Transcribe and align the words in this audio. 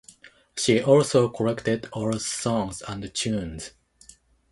She 0.57 0.81
also 0.81 1.29
collected 1.29 1.87
old 1.93 2.23
songs 2.23 2.81
and 2.81 3.13
tunes. 3.13 3.69